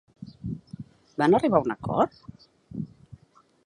Van 1.23 1.39
arribar 1.41 1.61
a 1.61 1.67
un 1.69 1.77
acord? 1.77 2.21